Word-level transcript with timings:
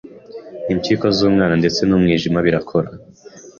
impyiko 0.73 1.05
z’umwana 1.17 1.55
ndetse 1.61 1.81
n’umwijima 1.83 2.39
birakora 2.45 2.89